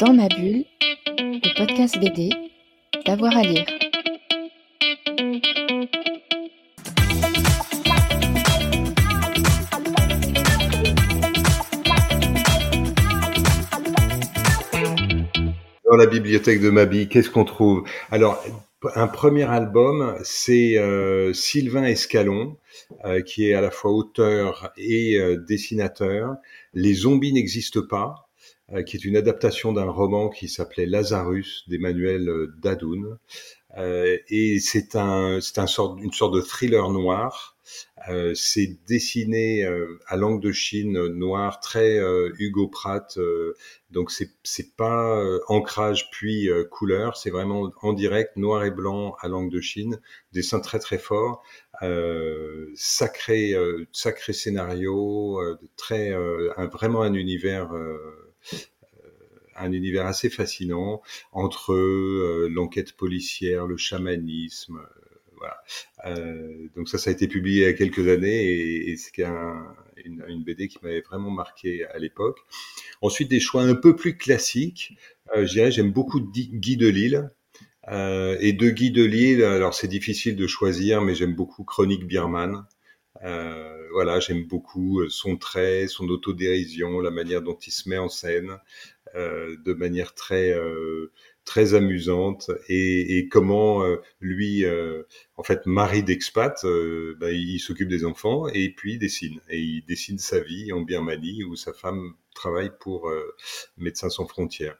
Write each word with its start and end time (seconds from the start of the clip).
Dans 0.00 0.14
ma 0.14 0.28
bulle, 0.28 0.64
le 1.18 1.58
podcast 1.58 1.98
BD, 2.00 2.30
d'avoir 3.04 3.36
à 3.36 3.42
lire. 3.42 3.66
Dans 15.84 15.96
la 15.96 16.06
bibliothèque 16.06 16.62
de 16.62 16.70
Mabi, 16.70 17.06
qu'est-ce 17.06 17.28
qu'on 17.28 17.44
trouve? 17.44 17.84
Alors, 18.10 18.42
un 18.94 19.06
premier 19.06 19.42
album, 19.42 20.16
c'est 20.22 20.78
euh, 20.78 21.34
Sylvain 21.34 21.84
Escalon, 21.84 22.56
euh, 23.04 23.20
qui 23.20 23.50
est 23.50 23.52
à 23.54 23.60
la 23.60 23.70
fois 23.70 23.92
auteur 23.92 24.72
et 24.78 25.18
euh, 25.18 25.36
dessinateur. 25.36 26.36
Les 26.72 26.94
zombies 26.94 27.34
n'existent 27.34 27.82
pas, 27.86 28.29
qui 28.86 28.96
est 28.96 29.04
une 29.04 29.16
adaptation 29.16 29.72
d'un 29.72 29.90
roman 29.90 30.28
qui 30.28 30.48
s'appelait 30.48 30.86
Lazarus 30.86 31.64
d'Emmanuel 31.68 32.48
Dadoun. 32.62 33.18
et 33.76 34.58
c'est 34.60 34.96
un, 34.96 35.40
c'est 35.40 35.58
un 35.58 35.66
sort, 35.66 35.98
une 35.98 36.12
sorte 36.12 36.34
de 36.34 36.40
thriller 36.40 36.90
noir 36.90 37.56
euh, 38.08 38.32
c'est 38.34 38.78
dessiné 38.86 39.64
euh, 39.64 39.98
à 40.06 40.16
langue 40.16 40.40
de 40.42 40.52
Chine 40.52 41.06
noir, 41.08 41.60
très 41.60 41.98
euh, 41.98 42.32
Hugo 42.38 42.68
Pratt. 42.68 43.18
donc 43.90 44.10
c'est 44.10 44.30
c'est 44.42 44.74
pas 44.76 45.22
ancrage 45.48 46.10
puis 46.10 46.48
couleur, 46.70 47.16
c'est 47.16 47.30
vraiment 47.30 47.70
en 47.82 47.92
direct 47.92 48.36
noir 48.36 48.64
et 48.64 48.70
blanc 48.70 49.16
à 49.20 49.28
langue 49.28 49.50
de 49.50 49.60
Chine. 49.60 50.00
Dessin 50.32 50.60
très 50.60 50.78
très 50.78 50.98
fort, 50.98 51.42
sacré 52.74 53.54
sacré 53.92 54.32
scénario, 54.32 55.40
très 55.76 56.12
un, 56.56 56.66
vraiment 56.66 57.02
un 57.02 57.14
univers 57.14 57.70
un 59.56 59.72
univers 59.72 60.06
assez 60.06 60.30
fascinant 60.30 61.02
entre 61.32 61.74
l'enquête 62.48 62.92
policière, 62.92 63.66
le 63.66 63.76
chamanisme, 63.76 64.80
voilà. 65.40 65.56
Euh, 66.04 66.68
donc 66.76 66.88
ça, 66.88 66.98
ça 66.98 67.10
a 67.10 67.12
été 67.12 67.26
publié 67.26 67.62
il 67.62 67.64
y 67.64 67.68
a 67.68 67.72
quelques 67.72 68.06
années 68.08 68.90
et, 68.90 68.96
c'est 68.96 69.24
un, 69.24 69.74
une, 70.04 70.44
BD 70.44 70.68
qui 70.68 70.78
m'avait 70.82 71.00
vraiment 71.00 71.30
marqué 71.30 71.86
à 71.86 71.98
l'époque. 71.98 72.38
Ensuite, 73.00 73.30
des 73.30 73.40
choix 73.40 73.62
un 73.62 73.74
peu 73.74 73.96
plus 73.96 74.16
classiques. 74.16 74.96
Euh, 75.34 75.46
je 75.46 75.52
dirais, 75.52 75.70
j'aime 75.70 75.92
beaucoup 75.92 76.20
Guy 76.20 76.76
de 76.76 76.88
Lille. 76.88 77.30
Euh, 77.88 78.36
et 78.40 78.52
de 78.52 78.68
Guy 78.68 78.90
de 78.90 79.02
Lille, 79.02 79.42
alors 79.42 79.74
c'est 79.74 79.88
difficile 79.88 80.36
de 80.36 80.46
choisir, 80.46 81.00
mais 81.00 81.14
j'aime 81.14 81.34
beaucoup 81.34 81.64
Chronique 81.64 82.06
Birman. 82.06 82.66
Euh, 83.24 83.88
voilà, 83.92 84.20
j'aime 84.20 84.44
beaucoup 84.44 85.08
son 85.08 85.36
trait, 85.36 85.86
son 85.88 86.08
autodérision, 86.08 87.00
la 87.00 87.10
manière 87.10 87.42
dont 87.42 87.56
il 87.56 87.70
se 87.70 87.88
met 87.88 87.98
en 87.98 88.08
scène, 88.08 88.50
euh, 88.50 88.99
de 89.14 89.72
manière 89.74 90.14
très 90.14 90.52
euh, 90.52 91.12
très 91.50 91.74
amusante 91.74 92.50
et, 92.68 93.26
comment 93.28 93.82
euh, 93.82 93.96
lui, 94.20 94.64
euh, 94.64 95.02
en 95.36 95.42
fait, 95.42 95.66
mari 95.66 96.04
d'expat, 96.04 96.64
euh, 96.64 97.16
bah, 97.18 97.32
il 97.32 97.58
s'occupe 97.58 97.88
des 97.88 98.04
enfants 98.04 98.46
et 98.46 98.70
puis 98.70 98.92
il 98.94 98.98
dessine. 99.00 99.40
Et 99.48 99.58
il 99.58 99.84
dessine 99.84 100.18
sa 100.18 100.38
vie 100.38 100.72
en 100.72 100.82
Birmanie 100.82 101.42
où 101.42 101.56
sa 101.56 101.72
femme 101.72 102.14
travaille 102.36 102.70
pour 102.78 103.10
Médecins 103.76 104.10
sans 104.10 104.26
frontières. 104.26 104.78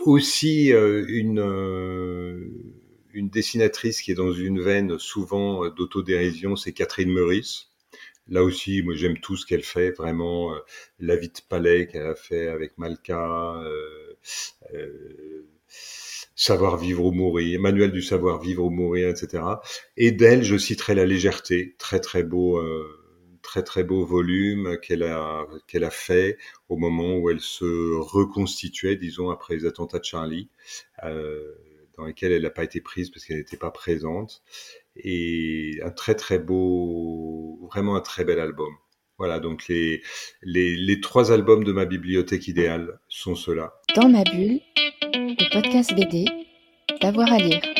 aussi 0.00 0.70
une 0.70 1.38
une 3.12 3.28
dessinatrice 3.28 4.02
qui 4.02 4.10
est 4.10 4.16
dans 4.16 4.32
une 4.32 4.60
veine 4.60 4.98
souvent 4.98 5.68
d'autodérision, 5.68 6.56
c'est 6.56 6.72
Catherine 6.72 7.12
Meurice. 7.12 7.68
Là 8.28 8.42
aussi, 8.42 8.82
moi 8.82 8.94
j'aime 8.94 9.18
tout 9.18 9.36
ce 9.36 9.46
qu'elle 9.46 9.62
fait, 9.62 9.90
vraiment 9.90 10.54
la 10.98 11.16
vie 11.16 11.28
de 11.28 11.40
palais 11.48 11.86
qu'elle 11.86 12.06
a 12.06 12.14
fait 12.14 12.48
avec 12.48 12.78
Malka, 12.78 13.56
euh, 13.62 14.14
euh, 14.74 15.46
savoir 16.34 16.76
vivre 16.76 17.04
ou 17.04 17.12
mourir, 17.12 17.60
manuel 17.60 17.92
du 17.92 18.02
savoir 18.02 18.40
vivre 18.40 18.64
ou 18.64 18.70
mourir, 18.70 19.08
etc. 19.08 19.42
Et 19.96 20.12
d'elle, 20.12 20.42
je 20.42 20.56
citerai 20.56 20.94
la 20.94 21.06
légèreté, 21.06 21.74
très 21.78 22.00
très 22.00 22.22
beau, 22.22 22.58
euh, 22.58 22.86
très 23.42 23.62
très 23.62 23.84
beau 23.84 24.04
volume 24.04 24.78
qu'elle 24.82 25.02
a 25.04 25.46
qu'elle 25.68 25.84
a 25.84 25.90
fait 25.90 26.38
au 26.68 26.76
moment 26.76 27.16
où 27.18 27.30
elle 27.30 27.40
se 27.40 27.96
reconstituait, 28.00 28.96
disons 28.96 29.30
après 29.30 29.54
les 29.56 29.66
attentats 29.66 29.98
de 29.98 30.04
Charlie, 30.04 30.48
euh, 31.04 31.54
dans 31.96 32.06
lesquels 32.06 32.32
elle 32.32 32.42
n'a 32.42 32.50
pas 32.50 32.64
été 32.64 32.80
prise 32.80 33.10
parce 33.10 33.24
qu'elle 33.24 33.38
n'était 33.38 33.56
pas 33.56 33.70
présente. 33.70 34.42
Et 34.96 35.80
un 35.84 35.90
très 35.90 36.14
très 36.14 36.38
beau, 36.38 37.68
vraiment 37.70 37.96
un 37.96 38.00
très 38.00 38.24
bel 38.24 38.38
album. 38.38 38.72
Voilà, 39.18 39.38
donc 39.38 39.68
les, 39.68 40.02
les, 40.42 40.76
les 40.76 41.00
trois 41.00 41.32
albums 41.32 41.64
de 41.64 41.72
ma 41.72 41.84
bibliothèque 41.84 42.48
idéale 42.48 42.98
sont 43.08 43.34
ceux-là. 43.34 43.74
Dans 43.94 44.08
ma 44.08 44.24
bulle, 44.24 44.60
le 45.12 45.52
podcast 45.52 45.94
BD, 45.94 46.26
d'avoir 47.00 47.32
à 47.32 47.38
lire. 47.38 47.73